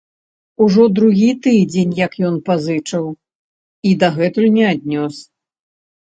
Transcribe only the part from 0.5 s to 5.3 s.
Ужо другі тыдзень, як ён пазычыў і дагэтуль не аднёс.